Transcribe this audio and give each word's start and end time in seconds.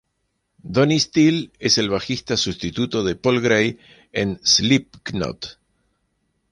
Donnie 0.63 0.99
Steele 0.99 1.51
es 1.59 1.77
el 1.77 1.91
bajista 1.91 2.35
sustituto 2.35 3.03
de 3.03 3.13
Paul 3.15 3.39
Gray 3.39 3.77
en 4.11 4.39
Slipknot. 4.43 5.59